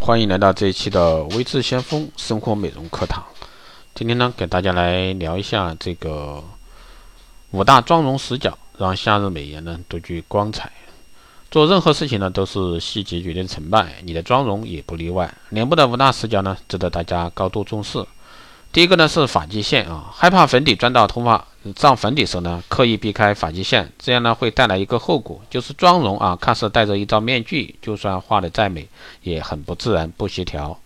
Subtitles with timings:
[0.00, 3.22] 欢迎来到这一期的微智先锋生活美容课堂。
[3.94, 6.42] 今天呢，给大家来聊一下这个
[7.50, 10.72] 五大妆容死角，让夏日美颜呢独具光彩。
[11.50, 15.34] 做任何事情呢，都是细节决定成败，你的妆容也不例外。
[15.50, 18.02] 脸部的五大死角呢，值得大家高度重视。
[18.72, 28.88] 第一个呢是发际线啊，害怕粉底钻到头发上粉底时呢，刻意避开发际线，这样呢会带来一个后果，就是妆容啊看似戴着一张面具，就算画的再美，
[29.22, 30.78] 也很不自然、不协调。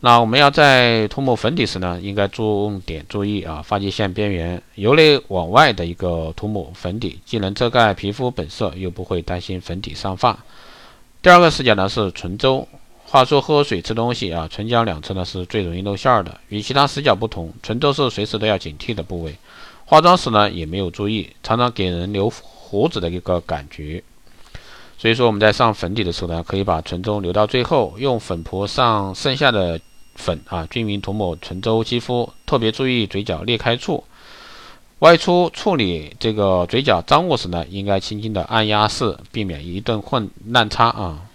[0.00, 10.38] 那我们要在涂抹粉底时呢，应该重点注意啊，发际线边缘由内往外的一个涂抹粉底，既能遮盖皮肤本色，又不会担心粉底上发。
[11.20, 12.66] 第二个视角呢是唇周。
[13.10, 16.38] 话说喝水吃东西啊，唇角两侧呢是最容易露馅儿的。
[16.48, 19.36] 与其他死角不同，唇周是随时都要警惕的部位。
[19.84, 24.00] 化妆时呢也没有注意，常常给人留胡子的一个感觉。
[24.96, 29.80] 所以说我们在上粉底的时候呢，可以把唇周留到最后，用粉扑上剩下的
[30.14, 32.32] 粉啊，均匀涂抹唇周肌肤。
[32.46, 34.04] 特别注意嘴角裂开处。
[35.00, 41.26] 外出处理这个嘴角脏物时呢，应该轻轻的按压式，避免一顿混乱擦啊。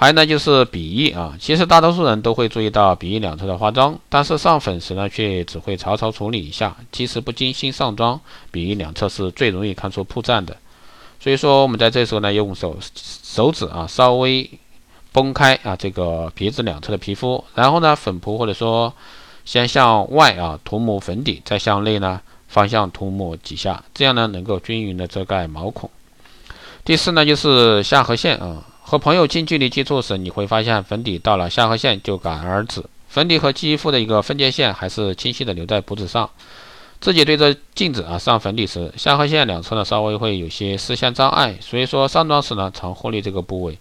[0.00, 1.36] 还有呢，就是鼻翼啊。
[1.40, 6.76] 其实大多数人都会注意到鼻翼两侧的化妆，但是上粉时呢，却只会草草处理一下。
[6.92, 8.20] 其实不精心上妆，
[8.52, 10.56] 鼻翼两侧是最容易看出破绽的。
[11.18, 14.48] 所以说，我们在这时候呢，用手手指啊，稍微
[15.10, 18.94] 崩开啊这个鼻子两侧的皮肤，然后呢，粉扑或者说
[19.44, 25.90] 先向外啊涂抹粉底，再向内呢方向涂抹几下，这样呢能够均匀的遮盖毛孔。
[26.84, 28.62] 第四呢，就是下颌线啊。
[28.90, 36.30] 和朋友近距离接触时，你会发现粉底到了下颌线就戛然而止，粉底和肌肤的一个分界线还是清晰的留在脖子上。
[36.98, 43.78] 自己对着镜子啊上粉底时，下颌线两侧呢稍微会有些视线障碍，所以说上妆时呢常忽略这个部位。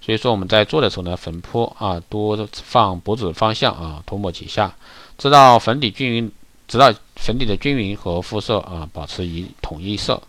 [0.00, 4.74] 所以说我们在做的时候呢，粉扑啊多放脖子方向啊涂抹几下，
[5.18, 6.32] 直到粉底均匀，
[6.66, 10.22] 直到粉底的均匀和肤色啊保持一统一色。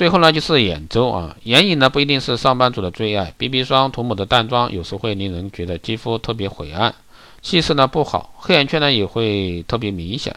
[0.00, 3.34] 最后呢，就是眼周啊，眼影呢不一定是上班族的最爱。
[3.36, 6.94] BB 霜涂抹的淡妆，有时会令人觉得肌肤特别晦暗，
[7.42, 10.34] 气色呢不好，黑眼圈呢也会特别明显。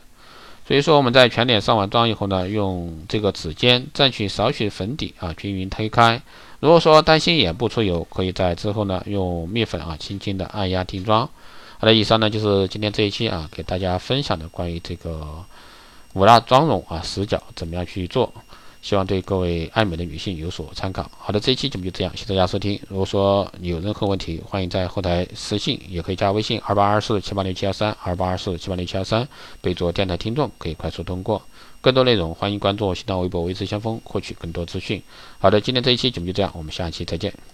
[0.67, 6.21] 所以说我们在全脸上完妆以后呢，用这个指尖蘸取少许粉底啊，均匀推开。
[6.59, 11.21] 如果说担心眼部出油，可以在之后呢用蜜粉啊，轻轻的按压定妆。
[11.79, 15.25] 好的，以上呢就是今天这一期啊，给大家分享的关于这个
[16.11, 18.33] 五大妆容啊死角怎么样去做。
[18.83, 21.09] 希望对各位爱美的女性有所参考。
[21.17, 22.79] 好的，这一期节目就这样，谢谢大家收听。
[22.89, 29.27] 如果说你有任何问题，欢迎在后台私信，也可以加微信二八二四七八六七幺三二八二四七八六七幺三，
[29.61, 31.41] 备注电台听众，可以快速通过。
[31.79, 35.01] 更多内容，欢迎关注新浪微博“维持先锋”，获取更多资讯。
[35.39, 37.53] 好的，今天这一期节目就这样，我们下期再见。